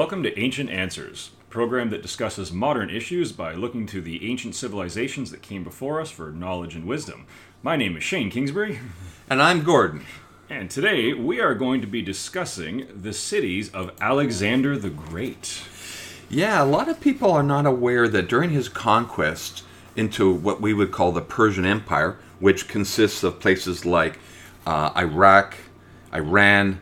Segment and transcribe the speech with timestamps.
[0.00, 4.54] welcome to Ancient Answers, a program that discusses modern issues by looking to the ancient
[4.54, 7.26] civilizations that came before us for knowledge and wisdom.
[7.62, 8.78] My name is Shane Kingsbury,
[9.28, 10.06] And I'm Gordon.
[10.48, 15.64] and today we are going to be discussing the cities of Alexander the Great.
[16.30, 19.64] Yeah, a lot of people are not aware that during his conquest
[19.96, 24.18] into what we would call the Persian Empire, which consists of places like
[24.66, 25.58] uh, Iraq,
[26.10, 26.80] Iran,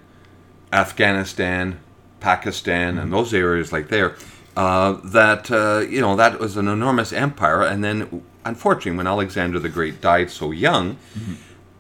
[0.73, 1.81] Afghanistan,
[2.21, 4.17] Pakistan, and those areas like there,
[4.57, 7.63] uh, that uh, you know that was an enormous empire.
[7.63, 10.97] And then, unfortunately, when Alexander the Great died so young,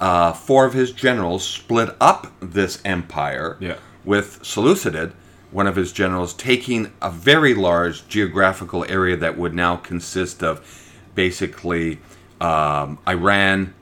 [0.00, 3.76] uh, four of his generals split up this empire Yeah.
[4.04, 5.12] with Seleucid,
[5.50, 10.60] one of his generals, taking a very large geographical area that would now consist of
[11.14, 11.98] basically
[12.40, 13.74] um, Iran,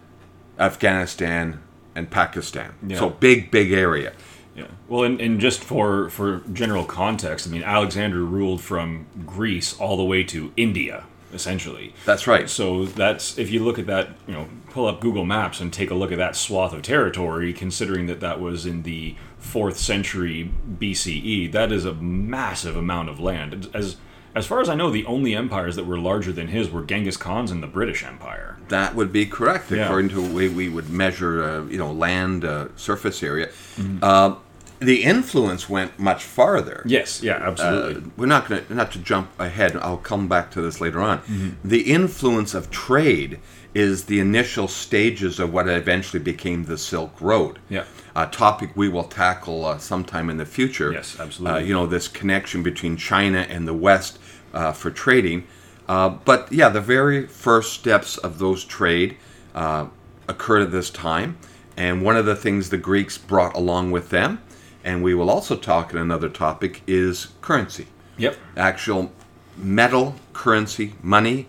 [0.59, 1.61] Afghanistan,
[1.95, 2.73] and Pakistan.
[2.87, 2.99] Yeah.
[2.99, 4.13] So big, big area.
[4.57, 4.67] Yeah.
[4.89, 9.97] Well, and, and just for for general context, I mean, Alexander ruled from Greece all
[9.97, 11.95] the way to India, essentially.
[12.05, 12.49] That's right.
[12.49, 15.91] So that's if you look at that, you know, pull up Google Maps and take
[15.91, 20.51] a look at that swath of territory, considering that that was in the fourth century
[20.81, 23.69] BCE, that is a massive amount of land.
[23.75, 23.97] As
[24.35, 27.17] as far as I know, the only empires that were larger than his were Genghis
[27.17, 28.59] Khan's and the British Empire.
[28.69, 29.87] That would be correct Yeah.
[29.87, 33.47] according to the way we would measure, uh, you know, land uh, surface area.
[33.77, 33.99] Mm-hmm.
[34.03, 34.35] Uh,
[34.79, 36.83] the influence went much farther.
[36.85, 37.23] Yes.
[37.23, 37.37] Yeah.
[37.37, 38.03] Absolutely.
[38.03, 39.77] Uh, we're not going to not to jump ahead.
[39.77, 41.19] I'll come back to this later on.
[41.21, 41.69] Mm-hmm.
[41.69, 43.41] The influence of trade
[43.75, 47.59] is the initial stages of what eventually became the Silk Road.
[47.69, 47.85] Yeah.
[48.15, 50.93] A topic we will tackle uh, sometime in the future.
[50.93, 51.61] Yes, absolutely.
[51.61, 54.19] Uh, you know this connection between China and the West
[54.55, 55.47] uh, for trading.
[55.89, 59.17] Uh, but yeah, the very first steps of those trade
[59.55, 59.87] uh,
[60.27, 61.37] occurred at this time,
[61.77, 64.41] and one of the things the Greeks brought along with them,
[64.87, 68.37] and we will also talk in another topic, is currency yep.
[68.57, 69.13] actual
[69.57, 71.49] metal currency, money,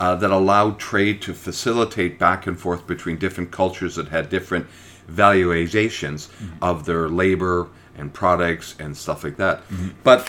[0.00, 4.66] uh, that allowed trade to facilitate back and forth between different cultures that had different
[5.08, 6.30] valuations
[6.62, 9.62] of their labor and products and stuff like that.
[10.02, 10.28] But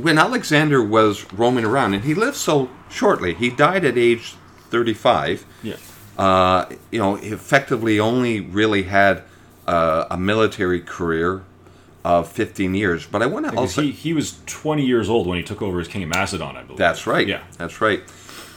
[0.00, 4.34] when Alexander was roaming around, and he lived so shortly, he died at age
[4.70, 5.76] 35 Yeah.
[6.16, 9.22] uh, you know, he effectively only really had
[9.68, 11.42] uh, a military career
[12.04, 13.06] of 15 years.
[13.06, 13.82] But I want to also.
[13.82, 16.62] he, he was 20 years old when he took over as king of Macedon, I
[16.62, 16.78] believe.
[16.78, 17.26] That's right.
[17.26, 17.42] Yeah.
[17.58, 18.02] That's right.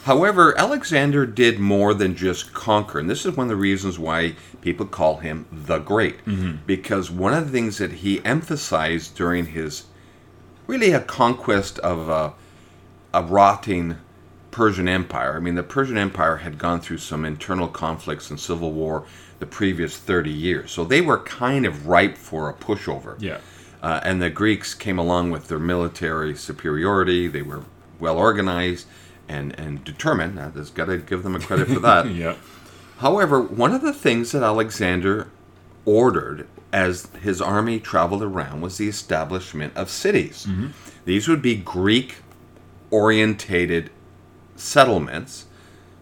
[0.03, 2.97] However, Alexander did more than just conquer.
[2.97, 6.25] And this is one of the reasons why people call him the Great.
[6.25, 6.63] Mm-hmm.
[6.66, 9.85] Because one of the things that he emphasized during his
[10.66, 12.34] really a conquest of a,
[13.13, 13.97] a rotting
[14.51, 15.35] Persian Empire.
[15.35, 19.06] I mean, the Persian Empire had gone through some internal conflicts and civil war
[19.41, 20.72] the previous 30 years.
[20.72, 23.16] So they were kind of ripe for a pushover.
[23.19, 23.40] Yeah.
[23.81, 27.28] Uh, and the Greeks came along with their military superiority.
[27.28, 27.63] They were
[28.00, 28.85] well organized
[29.28, 30.40] and, and determined.
[30.40, 32.06] I just got to give them a credit for that.
[32.12, 32.35] Yeah.
[33.00, 35.28] However, one of the things that Alexander
[35.85, 40.47] ordered as his army traveled around was the establishment of cities.
[41.06, 42.18] These would be Greek
[42.91, 43.90] orientated
[44.56, 45.46] settlements.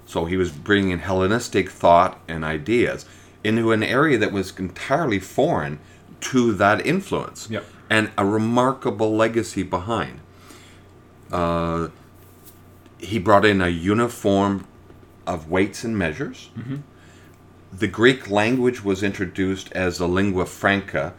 [0.06, 3.06] So he was bringing Hellenistic thought and ideas
[3.44, 5.80] into an area that was entirely foreign
[6.22, 7.66] to that influence Yep.
[7.90, 10.20] and a remarkable legacy behind.
[11.32, 11.90] Uh,
[12.98, 14.66] he brought in a uniform
[15.26, 16.50] of weights and measures.
[17.72, 21.14] The Greek language was introduced as a lingua franca.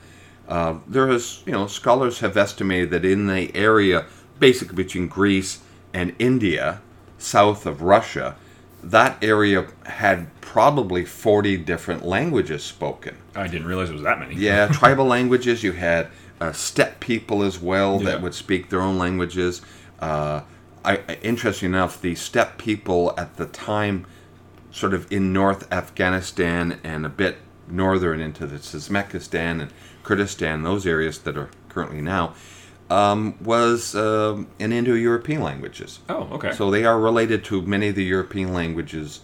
[0.49, 4.05] Uh, there is, you know, scholars have estimated that in the area,
[4.41, 5.61] basically between Greece
[5.95, 6.81] and India,
[7.19, 8.35] south of Russia,
[8.83, 13.17] that area had probably 40 different languages spoken.
[13.35, 14.35] I didn't realize it was that many.
[14.35, 15.63] Yeah, tribal languages.
[15.63, 16.09] You had
[16.41, 18.11] uh, steppe people as well Yeah.
[18.11, 19.63] that would speak their own languages.
[20.01, 20.43] Uh,
[20.85, 24.07] I, interesting enough, the steppe people at the time,
[24.73, 27.37] sort of in North Afghanistan and a bit
[27.69, 29.71] northern into the Uzbekistan and
[30.03, 32.35] Kurdistan, those areas that are currently now,
[32.91, 36.01] um, was um in Indo-European languages.
[36.09, 36.53] Oh, okay.
[36.53, 39.21] So they are related to many of the European languages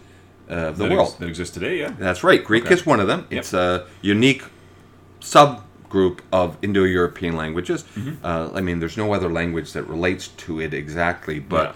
[0.50, 1.16] uh, of the that, ex- world.
[1.18, 1.92] that exist today, yeah.
[1.98, 2.42] That's right.
[2.44, 2.74] Greek Okay.
[2.74, 3.26] is one of them.
[3.30, 4.44] It's a unique
[5.20, 7.82] subgroup of Indo-European languages.
[7.82, 8.24] Mm-hmm.
[8.24, 11.72] Uh, I mean, there's no other language that relates to it exactly, but Yeah.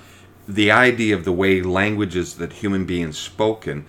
[0.54, 3.84] the idea of the way languages that human beings spoken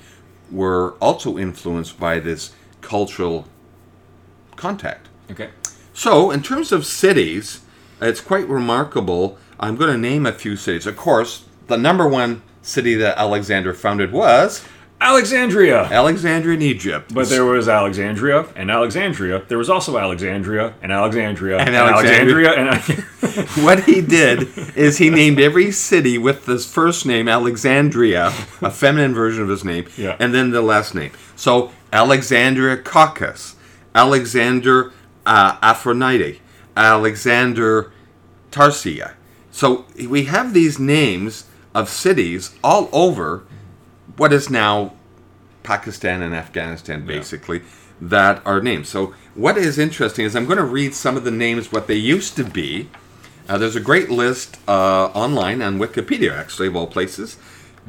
[0.52, 2.52] were also influenced by this
[2.82, 3.46] cultural
[4.56, 5.08] contact.
[5.32, 5.50] Okay.
[5.94, 7.62] So, in terms of cities,
[8.02, 9.38] it's quite remarkable.
[9.60, 10.88] I'm going to name a few cities.
[10.88, 14.66] Of course, the number one city that Alexander founded was
[15.00, 15.86] Alexandria.
[15.86, 17.12] Alexandria in Egypt.
[17.14, 19.44] But there was Alexandria and Alexandria.
[19.48, 22.50] There was also Alexandria and Alexandria And and, Alexandria.
[22.50, 22.98] Alexandria
[23.58, 28.28] and what he did is he named every city with his first name, Alexandria,
[28.62, 30.18] a feminine version of his name, Yeah.
[30.20, 31.12] and then the last name.
[31.36, 33.56] So Alexandria Caucasus,
[33.96, 34.92] Alexander
[35.26, 36.42] uh, Aphrodite,
[36.76, 37.92] Alexander
[38.52, 39.14] Tarsia.
[39.52, 43.44] So we have these names of cities all over
[44.18, 44.94] what is now
[45.64, 47.62] Pakistan and Afghanistan, basically,
[48.00, 48.88] that are named.
[48.88, 51.96] So, what is interesting is I'm going to read some of the names, what they
[51.96, 52.90] used to be.
[53.48, 57.38] Uh, there's a great list uh, online on Wikipedia, actually, of all places.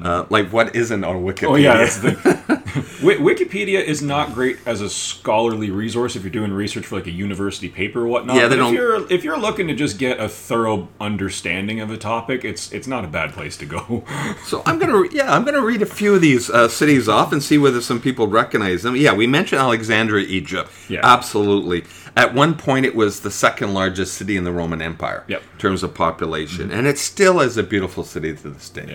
[0.02, 1.48] Uh, like, what isn't on Wikipedia?
[1.48, 2.10] Oh yeah, that's the
[3.02, 7.10] Wikipedia is not great as a scholarly resource if you're doing research for like a
[7.10, 8.36] university paper or whatnot.
[8.36, 11.80] Yeah, they but don't- If you're if you're looking to just get a thorough understanding
[11.80, 14.04] of a topic, it's it's not a bad place to go.
[14.46, 17.42] So I'm gonna, yeah, I'm gonna read a few of these uh, cities off and
[17.42, 18.96] see whether some people recognize them.
[18.96, 20.70] Yeah, we mentioned Alexandria, Egypt.
[20.88, 21.00] Yeah.
[21.02, 21.84] absolutely.
[22.16, 25.42] At one point, it was the second largest city in the Roman Empire Yep.
[25.52, 28.86] in terms of population, and it still is a beautiful city to this day.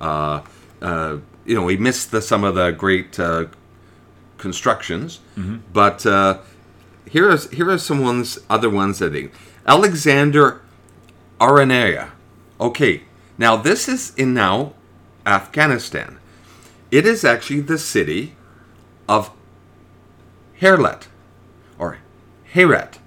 [0.00, 0.06] Yeah.
[0.06, 0.42] Uh,
[0.82, 3.46] uh, you know, we missed the, some of the great uh,
[4.38, 5.20] constructions,
[5.72, 6.38] but uh,
[7.08, 9.30] here is here are some ones, other ones that they,
[9.66, 10.60] Alexander
[11.40, 12.10] Aranea.
[12.60, 13.02] Okay,
[13.38, 14.74] now this is in now
[15.26, 16.18] Afghanistan.
[16.90, 18.34] It is actually the city
[19.08, 19.30] of
[20.60, 21.06] Herlet
[21.78, 21.98] or
[22.52, 22.98] Herat,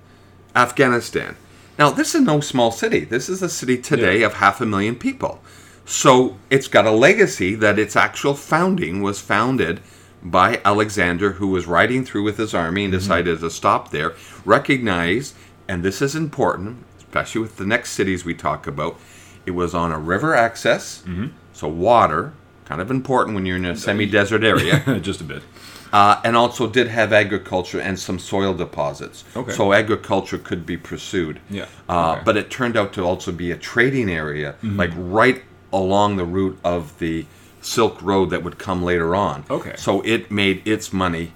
[0.56, 1.36] Afghanistan.
[1.78, 3.00] Now, this is no small city.
[3.04, 4.28] This is a city today Yeah.
[4.28, 5.42] of half a million people.
[5.86, 9.82] So it's got a legacy that its actual founding was founded
[10.22, 14.14] by Alexander, who was riding through with his army and decided to stop there.
[14.46, 15.36] Recognized,
[15.68, 18.98] and this is important, especially with the next cities we talk about,
[19.46, 21.04] it was on a river access,
[21.52, 22.32] so water,
[22.64, 25.00] kind of important when you're in a semi desert area.
[25.02, 25.44] just a bit.
[25.92, 29.26] Uh, and also did have agriculture and some soil deposits.
[29.36, 29.52] Okay.
[29.52, 31.40] So agriculture could be pursued.
[31.50, 32.16] Yeah, Uh, okay.
[32.16, 32.26] Mm-hmm.
[32.26, 36.58] But it turned out to also be a trading area, like right along the route
[36.64, 37.26] of the
[37.62, 39.44] Silk Road that would come later on.
[39.50, 39.74] Okay.
[39.78, 41.34] So it made its money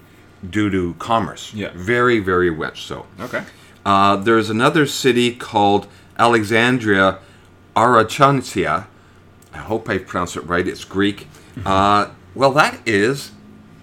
[0.48, 1.52] due to commerce.
[1.52, 1.70] Yeah.
[1.74, 2.82] Very, very rich.
[2.82, 3.06] so.
[3.20, 3.42] Okay.
[3.84, 5.86] Uh, there's another city called
[6.18, 7.18] Alexandria
[7.74, 8.86] Arachantia.
[9.52, 10.66] I hope I pronounced it right.
[10.66, 11.26] It's Greek.
[11.66, 13.32] Uh, well, that is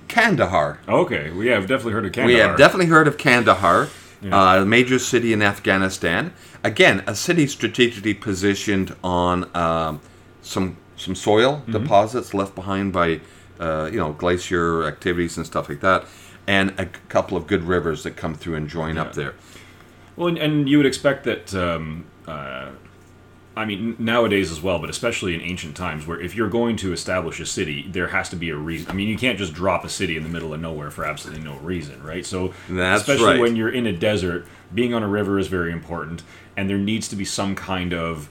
[0.07, 0.79] Kandahar.
[0.87, 1.29] Okay.
[1.33, 2.27] Yeah, I've definitely heard of Kandahar.
[2.33, 3.89] We have definitely heard of Kandahar,
[4.31, 6.31] uh, a major city in Afghanistan.
[6.63, 9.99] Again, a city strategically positioned on um,
[10.45, 11.71] some some soil Mm-hmm.
[11.73, 13.19] deposits left behind by
[13.59, 16.05] uh, you know glacier activities and stuff like that,
[16.47, 19.33] and a couple of good rivers that come through and join up there.
[20.15, 21.53] Well, and, and you would expect that.
[21.53, 22.69] Um, uh,
[23.57, 26.91] I mean, nowadays as well, but especially in ancient times, where if you're going to
[26.91, 28.91] establish a city, there has to be a reason.
[28.91, 31.41] I mean, you can't just drop a city in the middle of nowhere for absolutely
[31.45, 32.25] no reason, right?
[32.25, 33.39] So, That's especially right.
[33.39, 36.23] when you're in a desert, being on a river is very important,
[36.57, 38.29] and there needs to be some kind of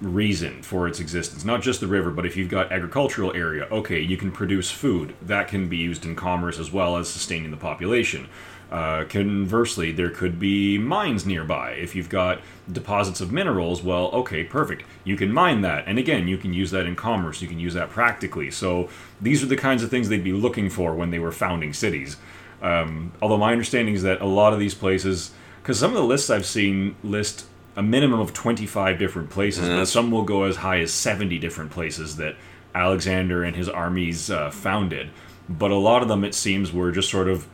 [0.00, 1.44] reason for its existence.
[1.44, 5.14] Not just the river, but if you've got agricultural area, okay, you can produce food.
[5.20, 8.28] That can be used in commerce as well as sustaining the population.
[8.70, 11.72] Uh, conversely, there could be mines nearby.
[11.72, 14.84] If you've got deposits of minerals, well, okay, perfect.
[15.02, 15.84] You can mine that.
[15.88, 17.42] And again, you can use that in commerce.
[17.42, 18.50] You can use that practically.
[18.50, 18.88] So
[19.20, 22.16] these are the kinds of things they'd be looking for when they were founding cities.
[22.62, 26.04] Um, although my understanding is that a lot of these places, because some of the
[26.04, 30.56] lists I've seen list a minimum of 25 different places, but some will go as
[30.56, 32.36] high as 70 different places that
[32.74, 35.10] Alexander and his armies uh, founded.
[35.48, 37.46] But a lot of them, it seems, were just sort of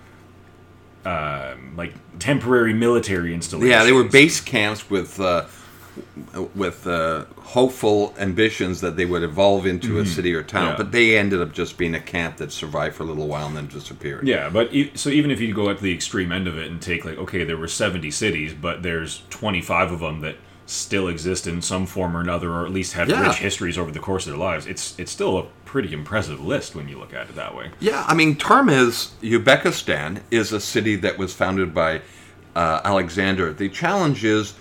[1.04, 3.70] um, like temporary military installations.
[3.70, 5.46] Yeah, they were base camps with uh,
[6.54, 10.70] with uh, hopeful ambitions that they would evolve into a city or town, Mm-hmm.
[10.72, 10.76] Yeah.
[10.76, 13.56] but they ended up just being a camp that survived for a little while and
[13.56, 14.26] then disappeared.
[14.26, 16.80] Yeah, but e- so even if you go at the extreme end of it and
[16.80, 20.36] take like, okay, there were 70 cities, but there's 25 of them that
[20.68, 23.24] still exist in some form or another, or at least have Yeah.
[23.28, 24.66] rich histories over the course of their lives.
[24.66, 27.70] It's it's still a pretty impressive list when you look at it that way.
[27.78, 32.00] Yeah, I mean, Termez, Uzbekistan, is a city that was founded by
[32.56, 33.52] uh, Alexander.
[33.52, 34.54] The challenge is,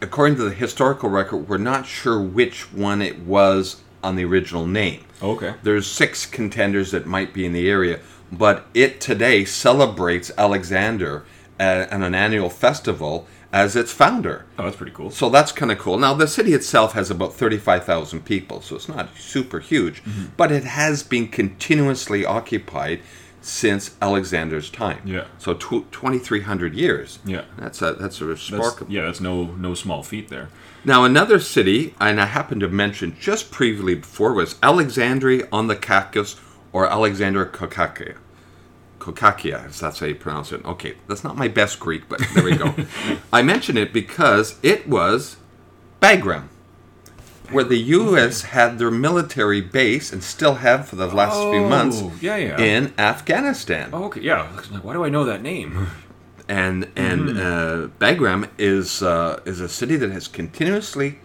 [0.00, 4.66] according to the historical record, we're not sure which one it was on the original
[4.66, 5.04] name.
[5.22, 5.54] Okay.
[5.62, 8.00] There's six contenders that might be in the area,
[8.30, 11.24] but it today celebrates Alexander
[11.58, 14.44] at, an annual festival as its founder.
[14.58, 15.10] Oh, that's pretty cool.
[15.10, 15.98] So that's kind of cool.
[15.98, 20.26] Now, the city itself has about 35,000 people, so it's not super huge, Mm-hmm.
[20.36, 23.00] but it has been continuously occupied
[23.48, 25.00] since Alexander's time.
[25.04, 25.24] Yeah.
[25.38, 27.18] So tw- 2,300 years.
[27.24, 27.44] Yeah.
[27.56, 28.92] That's a, that's a That's, remarkable.
[28.92, 30.48] yeah, that's no no small feat there.
[30.84, 35.74] Now, another city, and I happened to mention just previously before, was Alexandria on the
[35.76, 36.36] Caucasus
[36.72, 38.16] or Alexander Kokakia.
[38.98, 40.64] Kokakia, if that's how you pronounce it.
[40.64, 42.74] Okay, that's not my best Greek, but there we go.
[43.32, 45.36] I mention it because it was
[46.00, 46.48] Bagram,
[47.50, 48.42] where the U.S.
[48.42, 52.60] had their military base and still have for the last few months Oh, yeah, yeah.
[52.60, 53.90] in Afghanistan.
[53.92, 54.50] Oh, okay, yeah.
[54.70, 55.86] Like, why do I know that name?
[56.48, 57.38] and and Mm-hmm.
[57.38, 61.18] uh, Bagram is uh, is a city that has continuously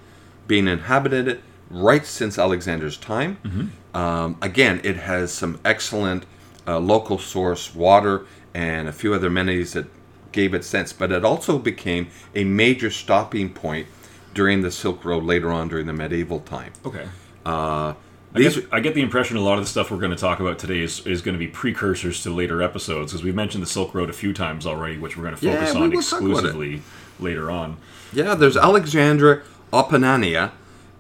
[0.48, 3.38] been inhabited right since Alexander's time.
[3.44, 3.98] Mm-hmm.
[3.98, 6.26] Um, again, it has some excellent
[6.68, 9.86] uh, local source water and a few other amenities that
[10.32, 13.88] gave it sense, but it also became a major stopping point
[14.34, 16.74] during the Silk Road later on during the medieval time.
[16.86, 17.08] Okay.
[17.46, 17.94] Uh,
[18.36, 20.18] I these get, I get the impression a lot of the stuff we're going to
[20.18, 23.62] talk about today is, is going to be precursors to later episodes because we've mentioned
[23.62, 26.02] the Silk Road a few times already, which we're going to focus we on will
[26.02, 26.38] talk about it.
[26.38, 26.82] exclusively
[27.20, 27.78] later on.
[28.12, 30.52] Yeah, there's Alexandra Opanania,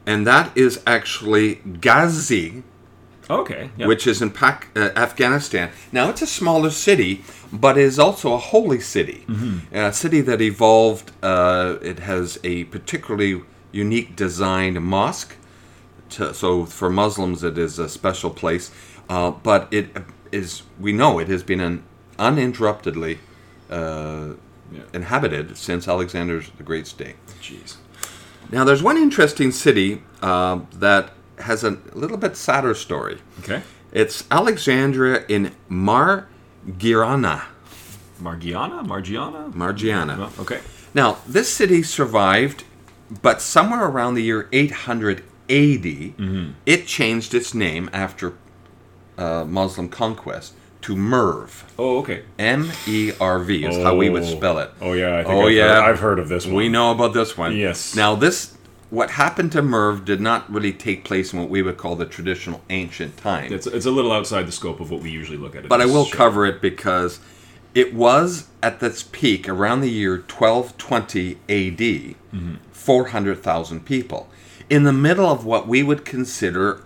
[0.05, 2.63] and that is actually Ghazni,
[3.29, 3.69] Okay.
[3.77, 3.87] Yeah.
[3.87, 5.71] which is in Pak- uh, Afghanistan.
[5.91, 7.23] Now, it's a smaller city,
[7.53, 9.25] but it is also a holy city.
[9.71, 13.41] A city that evolved, uh, it has a particularly
[13.71, 15.35] unique designed mosque.
[16.11, 18.71] To, so, for Muslims, it is a special place.
[19.07, 19.87] Uh, but it
[20.31, 21.83] is, we know it has been an
[22.19, 23.19] uninterruptedly
[23.69, 24.33] uh,
[24.71, 24.81] Yeah.
[24.93, 27.13] inhabited since Alexander's the Great's day.
[27.41, 27.75] Jeez.
[28.51, 33.17] Now, there's one interesting city uh, that has a little bit sadder story.
[33.39, 33.61] Okay.
[33.91, 35.51] It's Alexandria in
[36.67, 37.43] Margiana.
[38.21, 38.85] Margiana?
[38.85, 39.51] Margiana?
[39.53, 40.17] Margiana.
[40.17, 40.61] Well, okay.
[40.93, 42.63] Now, this city survived,
[43.21, 48.33] but somewhere around the year 880, it changed its name after
[49.17, 51.65] uh, Muslim conquest to Merv.
[51.79, 52.23] Oh, okay.
[52.37, 54.25] M E R V is how we would Oh.
[54.25, 54.69] spell it.
[54.81, 55.17] Oh, yeah.
[55.19, 55.75] I think Oh, I've yeah.
[55.81, 56.55] Heard, I've heard of this one.
[56.55, 57.55] We know about this one.
[57.55, 57.95] Yes.
[57.95, 58.55] Now, this,
[58.93, 62.05] what happened to Merv did not really take place in what we would call the
[62.05, 63.51] traditional ancient time.
[63.51, 65.67] It's, it's a little outside the scope of what we usually look at.
[65.67, 66.15] but I will show.
[66.15, 67.19] cover it because
[67.73, 72.15] it was at its peak around the year 1220 AD,
[72.71, 74.29] 400,000 people.
[74.69, 76.83] In the middle of what we would consider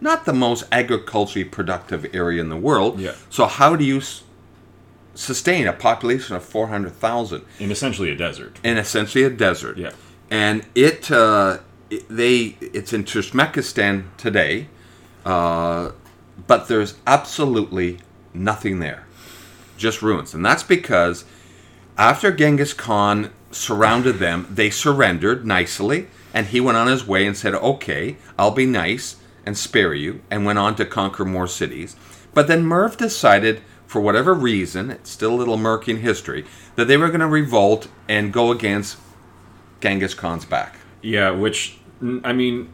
[0.00, 2.98] not the most agriculturally productive area in the world.
[3.00, 3.12] Yeah.
[3.30, 4.22] So, how do you s-
[5.14, 7.42] sustain a population of 400,000?
[7.58, 8.58] In essentially a desert.
[8.62, 9.78] in essentially a desert.
[9.78, 9.92] Yeah.
[10.30, 14.68] And it, uh, it they it's in Turkmenistan today,
[15.24, 15.92] uh,
[16.46, 17.98] but there's absolutely
[18.34, 19.06] nothing there,
[19.76, 21.24] just ruins, and that's because
[21.96, 27.36] after Genghis Khan surrounded them, they surrendered nicely, and he went on his way and
[27.36, 29.16] said, "Okay, I'll be nice
[29.46, 31.94] and spare you," and went on to conquer more cities.
[32.34, 36.88] But then Merv decided, for whatever reason, it's still a little murky in history, that
[36.88, 38.98] they were going to revolt and go against
[39.80, 40.76] Genghis Khan's back.
[41.02, 41.78] Yeah, which
[42.24, 42.72] I mean,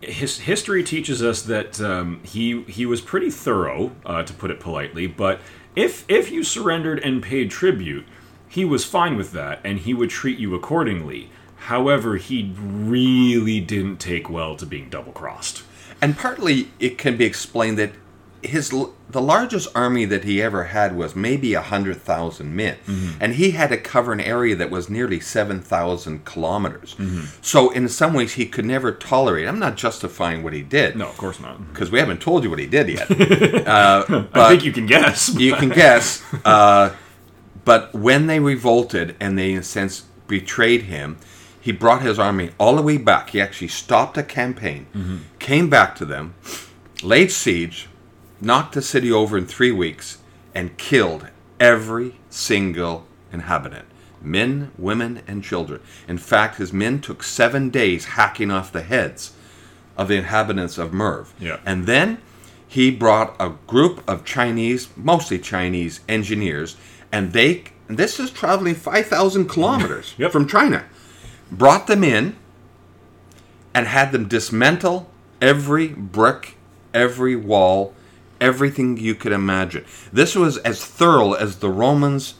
[0.00, 4.58] his history teaches us that um, he he was pretty thorough, uh, to put it
[4.58, 5.06] politely.
[5.06, 5.40] But
[5.76, 8.04] if if you surrendered and paid tribute,
[8.48, 11.30] he was fine with that, and he would treat you accordingly.
[11.56, 15.62] However, he really didn't take well to being double crossed.
[16.02, 17.92] And partly it can be explained that
[18.44, 18.70] his
[19.10, 22.76] the largest army that he ever had was maybe a hundred thousand men,
[23.20, 26.94] and he had to cover an area that was nearly seven thousand kilometers.
[27.42, 29.46] So in some ways, he could never tolerate.
[29.48, 31.56] I'm not justifying what he did, No, of course not.
[31.72, 33.10] because we haven't told you what he did yet.
[33.66, 35.34] uh, I think you can guess.
[35.34, 36.22] you can guess.
[36.44, 36.94] Uh,
[37.64, 41.16] but when they revolted and they, in a sense, betrayed him,
[41.60, 43.30] he brought his army all the way back.
[43.30, 44.86] He actually stopped a campaign,
[45.38, 46.34] came back to them,
[47.02, 47.88] laid siege,
[48.44, 50.18] knocked the city over in three weeks,
[50.54, 53.86] and killed every single inhabitant
[54.24, 55.80] men, women, and children.
[56.08, 59.34] In fact, his men took seven days hacking off the heads
[59.96, 61.32] of the inhabitants of Merv.
[61.38, 61.60] Yeah.
[61.66, 62.18] And then
[62.66, 66.76] he brought a group of Chinese, mostly Chinese engineers,
[67.12, 70.32] and they, and this is traveling 5,000 kilometers Yep.
[70.32, 70.84] from China,
[71.52, 72.34] brought them in
[73.74, 75.10] and had them dismantle
[75.40, 76.56] every brick,
[76.92, 77.94] every wall,
[78.48, 79.84] everything you could imagine.
[80.12, 82.34] This was as thorough as the Romans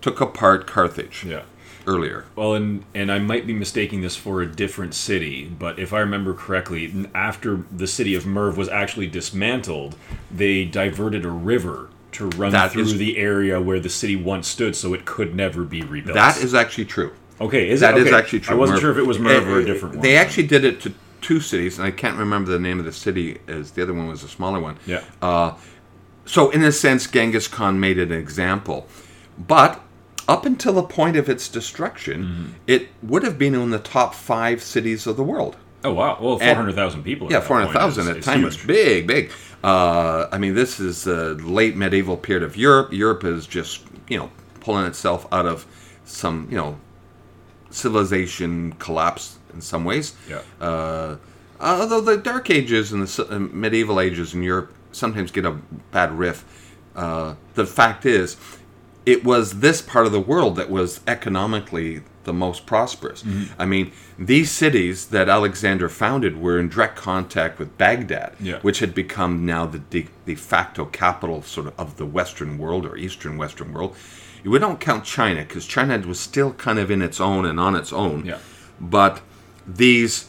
[0.00, 1.42] took apart Carthage Yeah.
[1.86, 2.24] earlier.
[2.36, 5.98] Well, and and I might be mistaking this for a different city, but if I
[6.00, 9.96] remember correctly, after the city of Merv was actually dismantled,
[10.34, 14.46] they diverted a river to run That through is- the area where the city once
[14.48, 16.14] stood, so it could never be rebuilt.
[16.14, 17.10] That is actually true.
[17.40, 17.68] okay.
[17.68, 18.02] Is That it?
[18.02, 18.16] is Okay.
[18.16, 18.54] actually true.
[18.54, 20.02] I wasn't Merv- sure if it was Merv or a Uh, different one.
[20.02, 20.92] They actually did it to
[21.28, 24.08] two cities, and I can't remember the name of the city as the other one
[24.08, 24.76] was a smaller one.
[24.86, 25.02] Yeah.
[25.20, 25.50] Uh,
[26.24, 28.86] so in a sense, Genghis Khan made an example,
[29.54, 29.80] but
[30.26, 32.52] up until the point of its destruction, Mm-hmm.
[32.66, 35.54] it would have been in the top five cities of the world.
[35.84, 36.18] oh wow.
[36.20, 37.24] Well, four hundred thousand people.
[37.32, 38.56] Yeah, four hundred thousand at the time huge.
[38.56, 39.30] was big, big.
[39.64, 42.92] Uh, I mean, this is the late medieval period of Europe.
[42.92, 43.74] Europe is just,
[44.08, 44.30] you know,
[44.60, 45.66] pulling itself out of
[46.04, 46.78] some, you know,
[47.70, 50.14] civilization collapse in some ways.
[50.28, 50.42] Yeah.
[50.60, 51.16] Uh,
[51.60, 55.52] although the Dark Ages and the uh, medieval ages in Europe sometimes get a
[55.92, 56.44] bad riff,
[56.96, 58.36] uh, the fact is,
[59.06, 63.24] it was this part of the world that was economically the most prosperous.
[63.58, 68.58] I mean, these cities that Alexander founded were in direct contact with Baghdad, Yeah.
[68.60, 72.84] which had become now the de, de facto capital sort of of the Western world
[72.84, 73.96] or Eastern Western world.
[74.44, 77.74] We don't count China because China was still kind of in its own and on
[77.74, 78.24] its own.
[78.24, 78.38] Yeah.
[78.80, 79.20] But
[79.66, 80.28] these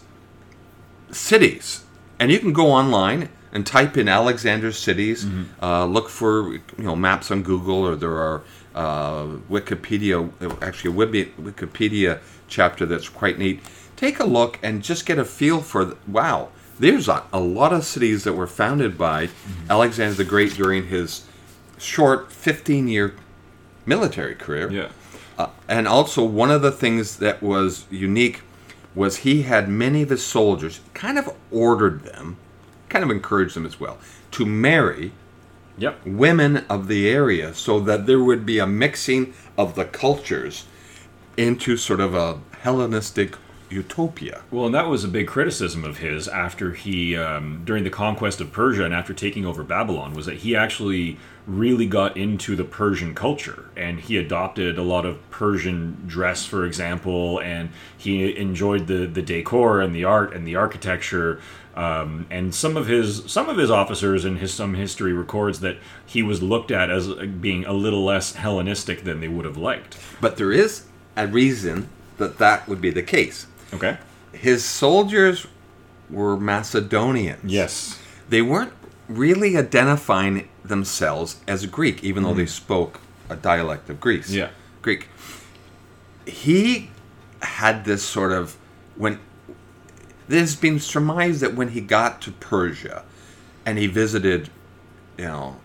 [1.12, 1.84] cities,
[2.20, 5.26] and you can go online and type in Alexander's cities.
[5.62, 8.44] Uh, look for you know maps on Google, or there are
[8.76, 10.30] uh, Wikipedia.
[10.62, 13.62] Actually, a Wikipedia chapter that's quite neat.
[13.96, 16.50] Take a look and just get a feel for the, wow.
[16.80, 19.28] There's a, a lot of cities that were founded by
[19.70, 21.26] Alexander the Great during his
[21.78, 23.16] short 15 year
[23.90, 24.72] military career.
[24.72, 24.90] Yeah.
[25.38, 28.42] Uh, and also, one of the things that was unique
[28.96, 32.38] was he had many of his soldiers kind of ordered them,
[32.90, 33.98] kind of encouraged them as well,
[34.32, 35.12] to marry
[35.78, 36.06] Yep.
[36.06, 40.66] women of the area so that there would be a mixing of the cultures
[41.38, 43.36] into sort of a Hellenistic
[43.70, 44.42] utopia.
[44.52, 48.42] Well, and that was a big criticism of his after he, um, during the conquest
[48.42, 52.64] of Persia and after taking over Babylon, was that he actually really got into the
[52.64, 58.88] Persian culture and he adopted a lot of Persian dress, for example, and he enjoyed
[58.88, 61.42] the the decor and the art and the architecture.
[61.76, 65.78] Um, and some of his some of his officers in his some history records that
[66.06, 69.98] he was looked at as being a little less Hellenistic than they would have liked.
[70.20, 70.86] But there is
[71.16, 73.48] a reason that that would be the case.
[73.74, 73.98] Okay.
[74.32, 75.48] His soldiers
[76.10, 77.52] were Macedonians.
[77.52, 78.00] Yes.
[78.30, 78.74] they weren't
[79.08, 83.00] really identifying themselves as Greek, even though they spoke
[83.30, 84.30] a dialect of Greece.
[84.30, 84.50] Yeah.
[84.82, 85.08] Greek.
[86.26, 86.90] He
[87.42, 88.56] had this sort of
[88.96, 89.20] when
[90.28, 93.04] there's been surmised that when he got to Persia
[93.66, 94.50] and he visited,
[95.18, 95.56] you know,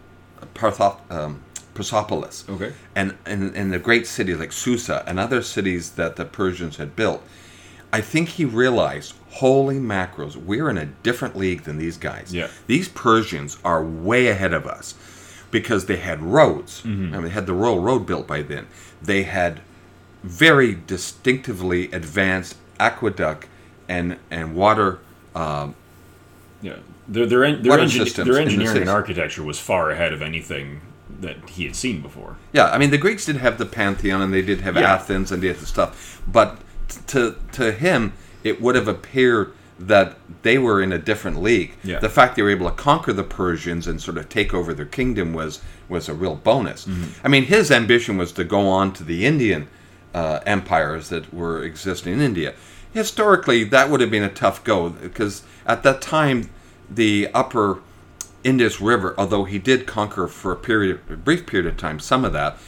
[0.55, 1.43] Parthop, um,
[1.75, 2.73] Persepolis, Okay.
[2.95, 6.95] and and and the great cities like Susa and other cities that the Persians had
[6.97, 7.23] built,
[7.95, 12.35] I think he realized, holy macros, we're in a different league than these guys.
[12.35, 12.49] Yeah.
[12.67, 14.95] These Persians are way ahead of us
[15.53, 16.83] because they had roads.
[16.85, 18.67] I mean, they had the Royal Road built by then.
[19.01, 19.61] They had
[20.25, 23.47] very distinctively advanced aqueduct
[23.89, 24.99] and and water.
[25.37, 25.75] Um,
[26.63, 26.77] Yeah,
[27.07, 30.21] their their en- their, engin- their in the engineering and architecture was far ahead of
[30.23, 30.81] anything
[31.21, 32.33] that he had seen before.
[32.53, 34.95] yeah, I mean the Greeks did have the Pantheon and they did have Yeah.
[34.95, 36.59] Athens and they had the stuff, but
[37.07, 41.75] to to him it would have appeared that they were in a different league.
[41.83, 41.99] Yeah.
[41.99, 44.87] The fact they were able to conquer the Persians and sort of take over their
[44.87, 46.87] kingdom was was a real bonus.
[46.87, 47.27] Mm-hmm.
[47.27, 49.69] I mean, his ambition was to go on to the Indian
[50.15, 52.55] uh, empires that were existing in India.
[52.93, 56.51] Historically, that would have been a tough go because at that time,
[56.89, 57.81] the upper
[58.45, 62.25] Indus River, although he did conquer for a period, a brief period of time, some
[62.25, 62.59] of that,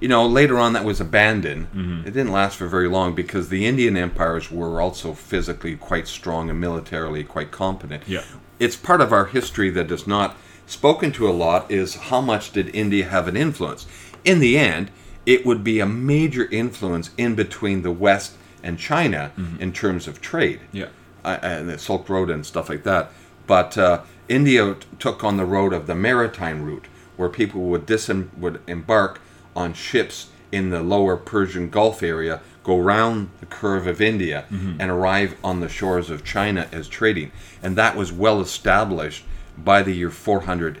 [0.00, 1.66] you know, later on that was abandoned.
[2.06, 6.48] It didn't last for very long because the Indian empires were also physically quite strong
[6.50, 8.04] and militarily quite competent.
[8.06, 8.22] Yeah.
[8.58, 10.36] It's part of our history that is not
[10.66, 13.86] spoken to a lot is how much did India have an influence?
[14.24, 14.90] In the end,
[15.26, 20.20] it would be a major influence in between the West and China in terms of
[20.20, 20.88] trade Yeah,
[21.24, 23.10] uh, and the Silk Road and stuff like that.
[23.46, 26.86] But uh, India t- took on the road of the maritime route,
[27.16, 29.20] where people would disem- would embark
[29.56, 34.90] on ships in the lower Persian Gulf area, go round the curve of India, and
[34.90, 37.30] arrive on the shores of China as trading,
[37.62, 39.24] and that was well established
[39.56, 40.80] by the year 400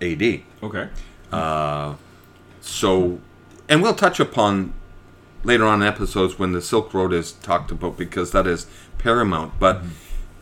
[0.00, 0.44] A.D.
[0.62, 0.88] okay,
[1.32, 1.94] Uh,
[2.60, 3.18] So,
[3.68, 4.72] and we'll touch upon
[5.44, 8.66] later on episodes when the Silk Road is talked about because that is
[8.98, 9.52] paramount.
[9.58, 9.82] But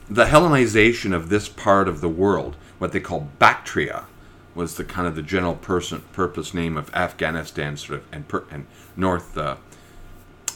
[0.09, 4.05] the Hellenization of this part of the world, what they call Bactria,
[4.57, 8.45] was the kind of the general person, purpose name of Afghanistan, sort of, and, per,
[8.51, 8.67] and
[8.97, 9.57] North uh,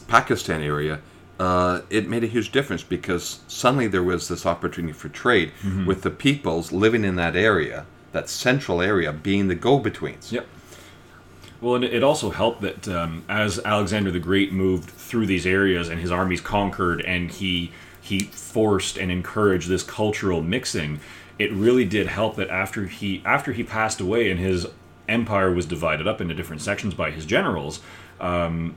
[0.08, 1.00] Pakistan area.
[1.38, 5.52] Uh, it made a huge difference because suddenly there was this opportunity for trade
[5.86, 10.32] with the peoples living in that area, that central area, being the go-betweens.
[10.32, 10.46] yep.
[11.60, 15.88] Well, and it also helped that um, as Alexander the Great moved through these areas
[15.88, 21.00] and his armies conquered, and he he forced and encouraged this cultural mixing.
[21.40, 24.66] It really did help that after he after he passed away and his
[25.08, 27.80] empire was divided up into different sections by his generals.
[28.20, 28.74] Um,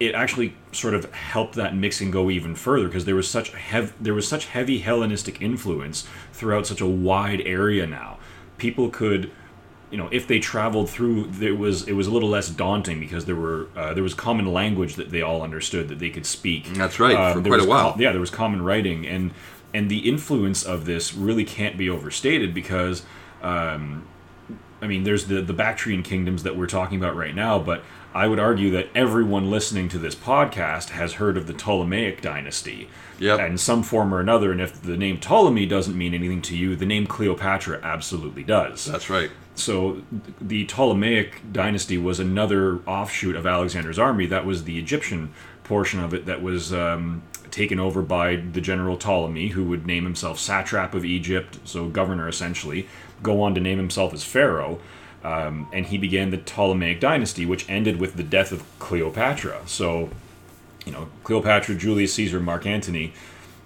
[0.00, 3.94] it actually sort of helped that mixing go even further because there was such hev-
[4.00, 8.18] there was such heavy Hellenistic influence throughout such a wide area now
[8.58, 9.30] people could
[9.90, 13.24] you know if they traveled through there was it was a little less daunting because
[13.24, 16.66] there were uh, there was common language that they all understood that they could speak
[16.74, 17.96] That's right, Um, for quite was a while.
[17.98, 19.30] yeah there was common writing and
[19.74, 23.04] and the influence of this really can't be overstated because
[23.42, 24.06] um,
[24.80, 27.82] I mean, there's the the Bactrian kingdoms that we're talking about right now, but
[28.14, 32.88] I would argue that everyone listening to this podcast has heard of the Ptolemaic dynasty
[33.18, 33.40] Yep.
[33.40, 34.52] in some form or another.
[34.52, 38.84] And if the name Ptolemy doesn't mean anything to you, the name Cleopatra absolutely does.
[38.84, 39.30] That's right.
[39.54, 40.02] So
[40.38, 44.26] the Ptolemaic dynasty was another offshoot of Alexander's army.
[44.26, 45.32] That was the Egyptian
[45.64, 47.22] portion of it that was um,
[47.56, 52.28] taken over by the general Ptolemy, who would name himself satrap of Egypt, so governor
[52.28, 52.86] essentially,
[53.22, 54.78] go on to name himself as pharaoh.
[55.24, 59.62] Um, and he began the Ptolemaic dynasty, which ended with the death of Cleopatra.
[59.66, 60.10] So,
[60.84, 63.12] you know, Cleopatra, Julius Caesar, Mark Antony.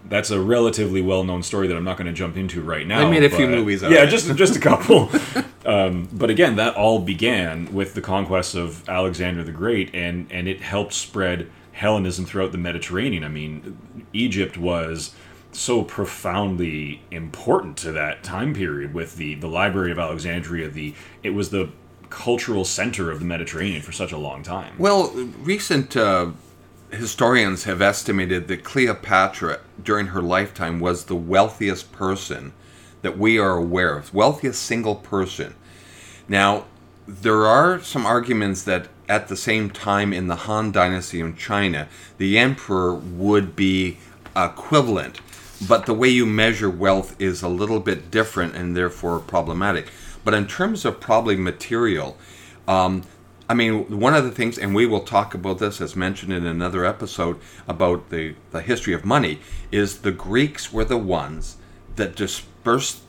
[0.09, 3.07] That's a relatively well-known story that I'm not going to jump into right now.
[3.07, 4.12] I made a few but- movies out Yeah, of it.
[4.12, 5.11] just just a couple.
[5.66, 10.48] um, but again, that all began with the conquest of Alexander the Great, and and
[10.48, 13.24] it helped spread Hellenism throughout the Mediterranean.
[13.24, 15.14] I mean, Egypt was
[15.50, 20.68] so profoundly important to that time period with the the Library of Alexandria.
[20.68, 21.70] The it was the
[22.10, 24.74] cultural center of the Mediterranean for such a long time.
[24.78, 25.10] Well,
[25.42, 26.32] recent uh,
[26.90, 32.52] historians have estimated that Cleopatra, during her lifetime, was the wealthiest person
[33.00, 35.54] that we are aware of, wealthiest single person.
[36.28, 36.66] Now,
[37.10, 41.88] there are some arguments that at the same time in the Han Dynasty in China,
[42.18, 43.98] the emperor would be
[44.36, 45.20] equivalent,
[45.66, 49.88] but the way you measure wealth is a little bit different and therefore problematic.
[50.24, 52.16] But in terms of probably material,
[52.68, 53.02] um,
[53.48, 56.46] I mean, one of the things, and we will talk about this as mentioned in
[56.46, 59.40] another episode about the, the history of money,
[59.72, 61.56] is the Greeks were the ones
[61.96, 63.00] that dispersed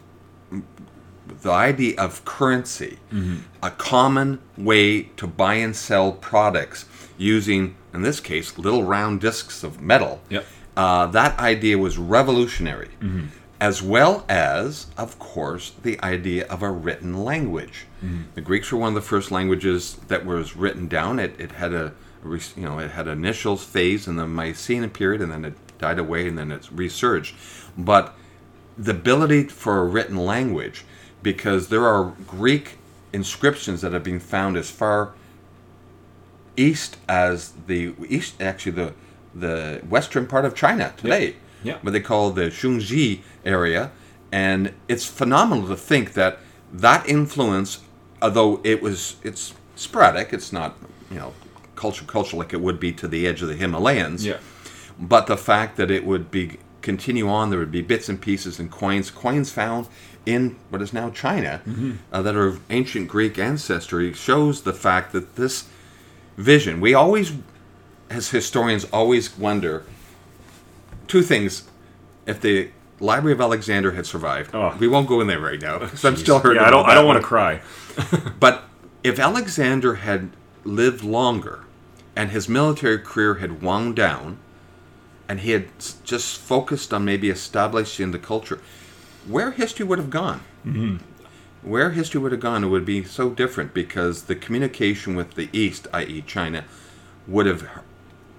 [1.42, 3.38] the idea of currency, mm-hmm.
[3.64, 6.86] a common way to buy and sell products
[7.18, 10.22] using, in this case, little round discs of metal.
[10.30, 10.46] Yep.
[10.76, 13.28] Uh, that idea was revolutionary, mm-hmm.
[13.60, 17.86] as well as, of course, the idea of a written language.
[18.04, 18.22] Mm-hmm.
[18.36, 21.20] The Greeks were one of the first languages that was written down.
[21.20, 25.32] It, it had a, you know, it had initial phase in the Mycenaean period, and
[25.32, 27.36] then it died away, and then it's resurged.
[27.78, 28.16] But
[28.78, 30.86] the ability for a written language,
[31.22, 32.78] because there are Greek
[33.14, 35.14] inscriptions that have been found as far
[36.58, 38.94] east as the east, actually the
[39.34, 41.78] the western part of China today, Yeah.
[41.82, 43.92] what they call the Shungji area,
[44.30, 46.40] and it's phenomenal to think that
[46.74, 47.80] that influence,
[48.22, 50.78] although it was it's sporadic, it's not
[51.10, 51.34] you know
[51.76, 54.38] culture culture like it would be to the edge of the Himalayas, Yeah.
[55.00, 58.60] but the fact that it would be continue on, there would be bits and pieces
[58.60, 59.88] and coins, coins found
[60.26, 61.62] in what is now China
[62.12, 65.68] uh, that are of ancient Greek ancestry, shows the fact that this
[66.38, 66.80] vision.
[66.80, 67.34] We always,
[68.10, 69.84] as historians, always wonder
[71.08, 71.64] two things:
[72.26, 74.76] if the Library of Alexander had survived, Oh.
[74.80, 76.62] we won't go in there right now because I'm still hurting.
[76.62, 76.86] Yeah, I don't.
[76.88, 77.62] I don't want to cry.
[78.40, 78.64] But
[79.04, 80.30] if Alexander had
[80.64, 81.64] lived longer
[82.16, 84.38] and his military career had wound down
[85.28, 85.68] and he had
[86.04, 88.60] just focused on maybe establishing the culture,
[89.28, 90.42] where history would have gone.
[90.66, 90.98] Mm-hmm.
[91.64, 95.48] Where history would have gone, it would be so different because the communication with the
[95.54, 96.64] East, i.e., China,
[97.28, 97.68] would have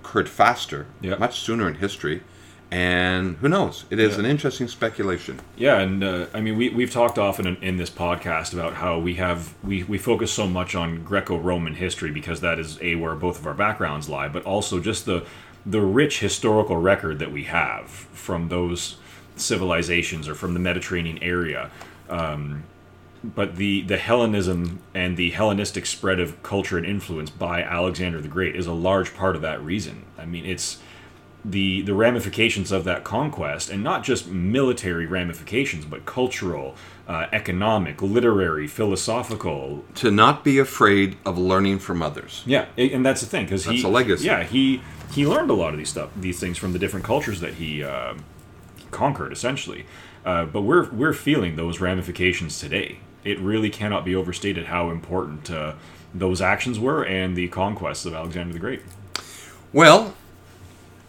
[0.03, 1.17] occurred faster, Yeah.
[1.17, 2.23] much sooner in history.
[2.71, 3.85] And who knows?
[3.91, 4.21] It is Yeah.
[4.21, 5.41] an interesting speculation.
[5.57, 8.99] Yeah, and uh, I mean, we we've talked often in, in this podcast about how
[8.99, 13.15] we have we we focus so much on Greco-Roman history because that is a where
[13.15, 15.23] both of our backgrounds lie, but also just the
[15.67, 18.97] the rich historical record that we have from those
[19.37, 21.71] civilizations or from the Mediterranean area.
[22.09, 22.65] Um,
[23.25, 28.29] but the the Hellenism and the Hellenistic spread of culture and influence by Alexander the
[28.29, 30.05] Great is a large part of that reason.
[30.19, 30.79] I mean, it's
[31.45, 36.75] the the ramifications of that conquest, and not just military ramifications, but cultural,
[37.09, 39.85] uh, economic, literary, philosophical.
[39.97, 42.43] To not be afraid of learning from others.
[42.47, 44.27] Yeah, and that's the thing because he That's a legacy.
[44.27, 47.41] Yeah, he he learned a lot of these stuff, these things from the different cultures
[47.41, 48.15] that he uh,
[48.93, 49.87] conquered, essentially.
[50.25, 52.99] Uh, but we're we're feeling those ramifications today.
[53.25, 55.75] It really cannot be overstated how important uh,
[56.15, 58.83] those actions were and the conquests of Alexander the Great.
[59.73, 60.15] Well,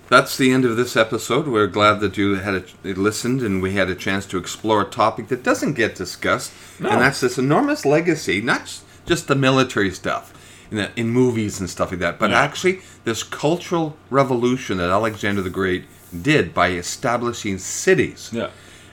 [0.10, 1.48] that's the end of this episode.
[1.48, 4.86] We're glad that you had a, listened and we had a chance to explore a
[4.86, 6.90] topic that doesn't get discussed, No.
[6.90, 10.34] and that's this enormous legacy, not just the military stuff
[10.72, 12.42] in, the, in movies and stuff like that, but Yeah.
[12.42, 15.86] actually this cultural revolution that Alexander the Great
[16.22, 18.50] did by establishing cities Yeah.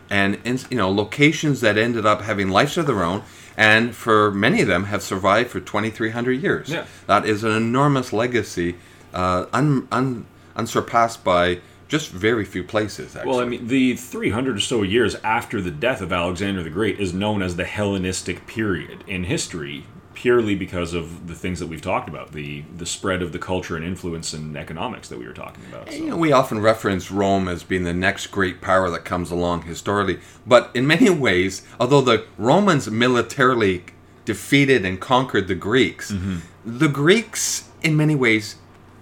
[0.09, 0.39] and,
[0.71, 3.23] you know locations that ended up having lives of their own,
[3.57, 6.69] and for many of them have survived for 2,300 years.
[6.71, 6.85] Yeah.
[7.07, 8.77] That is an enormous legacy,
[9.13, 13.17] uh, un, un, unsurpassed by just very few places.
[13.17, 13.31] Actually.
[13.31, 17.01] Well, I mean, the 300 or so years after the death of Alexander the Great
[17.01, 19.85] is known as the Hellenistic period in history,
[20.21, 23.75] purely because of the things that we've talked about the the spread of the culture
[23.77, 25.91] and influence and economics that we were talking about.
[25.93, 29.63] You know, we often reference Rome as being the next great power that comes along
[29.63, 33.85] historically, but in many ways, although the Romans militarily
[34.27, 36.37] defeated and conquered the Greeks, Mm-hmm.
[36.85, 38.57] the Greeks, in many ways,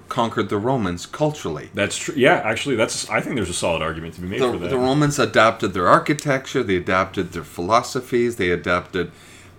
[0.08, 1.68] conquered the Romans culturally.
[1.74, 2.14] That's true.
[2.16, 3.10] Yeah, actually, that's.
[3.10, 4.70] I think there's a solid argument to be made The, for that.
[4.70, 9.10] the Romans adapted their architecture, they adapted their philosophies, they adapted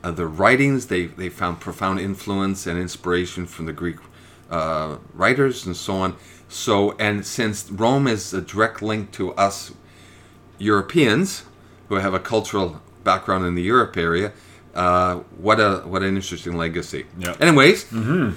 [0.03, 0.87] uh, their writings.
[0.87, 3.97] They they found profound influence and inspiration from the Greek
[4.49, 6.15] uh, writers and so on.
[6.47, 9.71] So and since Rome is a direct link to us
[10.57, 11.43] Europeans
[11.87, 14.31] who have a cultural background in the Europe area.
[14.75, 17.05] Uh, what a what an interesting legacy.
[17.17, 17.35] Yeah.
[17.39, 17.85] Anyways,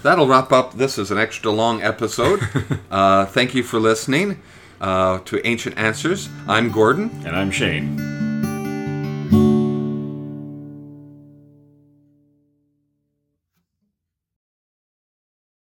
[0.03, 0.75] that'll wrap up.
[0.75, 2.40] This is an extra long episode.
[2.90, 4.40] uh, thank you for listening
[4.81, 6.29] uh, to Ancient Answers.
[6.48, 7.11] I'm Gordon.
[7.27, 8.22] and I'm Shane.